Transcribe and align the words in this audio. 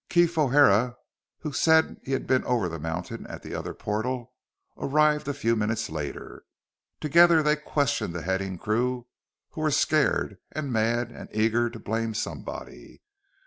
Keef 0.09 0.35
O'Hara, 0.35 0.97
who 1.41 1.53
said 1.53 1.97
he 2.03 2.13
had 2.13 2.25
been 2.25 2.43
over 2.45 2.67
the 2.67 2.79
mountain 2.79 3.27
at 3.27 3.43
the 3.43 3.53
other 3.53 3.75
portal, 3.75 4.33
arrived 4.75 5.27
a 5.27 5.33
few 5.35 5.55
minutes 5.55 5.91
later. 5.91 6.43
Together, 6.99 7.43
they 7.43 7.55
questioned 7.55 8.15
the 8.15 8.23
heading 8.23 8.57
crew, 8.57 9.05
who 9.51 9.61
were 9.61 9.69
scared 9.69 10.39
and 10.53 10.73
mad 10.73 11.11
and 11.11 11.29
eager 11.33 11.69
to 11.69 11.77
blame 11.77 12.15
somebody. 12.15 13.03